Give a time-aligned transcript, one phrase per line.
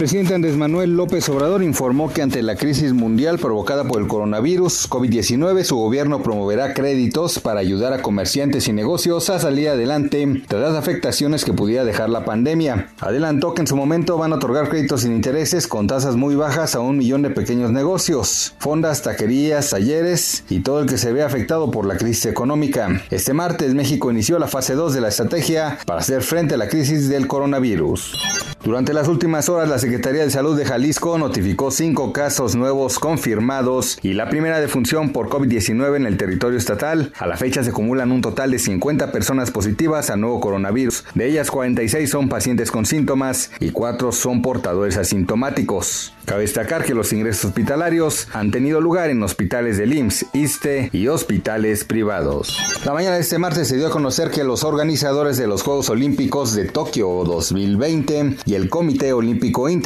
[0.00, 4.88] Presidente Andrés Manuel López Obrador informó que ante la crisis mundial provocada por el coronavirus
[4.88, 10.62] COVID-19, su gobierno promoverá créditos para ayudar a comerciantes y negocios a salir adelante tras
[10.62, 12.88] las afectaciones que pudiera dejar la pandemia.
[12.98, 16.74] Adelantó que en su momento van a otorgar créditos sin intereses con tasas muy bajas
[16.74, 21.22] a un millón de pequeños negocios, fondas, taquerías, talleres y todo el que se ve
[21.22, 23.02] afectado por la crisis económica.
[23.10, 26.68] Este martes México inició la fase 2 de la estrategia para hacer frente a la
[26.68, 28.16] crisis del coronavirus.
[28.62, 33.98] Durante las últimas horas, la Secretaría de Salud de Jalisco notificó cinco casos nuevos confirmados
[34.02, 37.12] y la primera defunción por COVID-19 en el territorio estatal.
[37.18, 41.04] A la fecha se acumulan un total de 50 personas positivas al nuevo coronavirus.
[41.14, 46.14] De ellas, 46 son pacientes con síntomas y 4 son portadores asintomáticos.
[46.24, 51.08] Cabe destacar que los ingresos hospitalarios han tenido lugar en hospitales del IMSS, ISTE y
[51.08, 52.56] hospitales privados.
[52.84, 55.90] La mañana de este martes se dio a conocer que los organizadores de los Juegos
[55.90, 59.79] Olímpicos de Tokio 2020 y el Comité Olímpico Internacional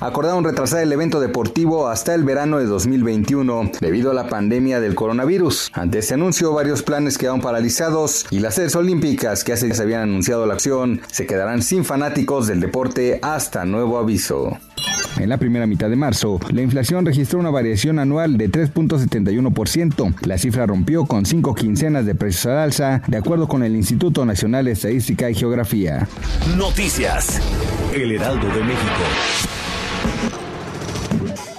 [0.00, 4.94] acordaron retrasar el evento deportivo hasta el verano de 2021 debido a la pandemia del
[4.94, 5.70] coronavirus.
[5.72, 10.02] Ante este anuncio, varios planes quedaron paralizados y las sedes olímpicas que hace días habían
[10.02, 14.58] anunciado la acción se quedarán sin fanáticos del deporte hasta nuevo aviso.
[15.18, 20.14] En la primera mitad de marzo, la inflación registró una variación anual de 3.71%.
[20.26, 24.26] La cifra rompió con cinco quincenas de precios al alza, de acuerdo con el Instituto
[24.26, 26.06] Nacional de Estadística y Geografía.
[26.56, 27.40] Noticias.
[27.94, 28.85] El Heraldo de México.
[28.86, 29.02] 行こ
[31.52, 31.55] う